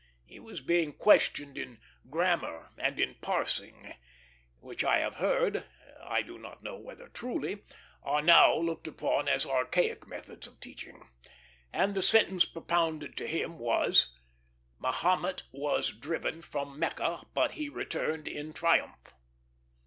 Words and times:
He 0.25 0.39
was 0.39 0.61
being 0.61 0.93
questioned 0.93 1.59
in 1.59 1.79
grammar 2.09 2.71
and 2.75 2.99
in 2.99 3.17
parsing, 3.21 3.93
which 4.59 4.83
I 4.83 4.97
have 4.97 5.17
heard 5.17 5.65
I 6.03 6.23
do 6.23 6.39
not 6.39 6.63
know 6.63 6.75
whether 6.75 7.07
truly 7.07 7.61
are 8.01 8.23
now 8.23 8.57
looked 8.57 8.87
upon 8.87 9.27
as 9.27 9.45
archaic 9.45 10.07
methods 10.07 10.47
of 10.47 10.59
teaching; 10.59 11.07
and 11.71 11.93
the 11.93 12.01
sentence 12.01 12.45
propounded 12.45 13.15
to 13.17 13.27
him 13.27 13.59
was, 13.59 14.11
"Mahomet 14.79 15.43
was 15.51 15.89
driven 15.91 16.41
from 16.41 16.79
Mecca, 16.79 17.27
but 17.35 17.51
he 17.51 17.69
returned 17.69 18.27
in 18.27 18.53
triumph." 18.53 19.13